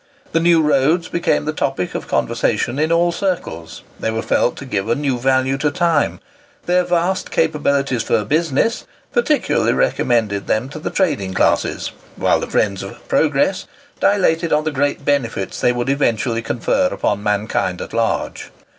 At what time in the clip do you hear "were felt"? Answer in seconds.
4.09-4.55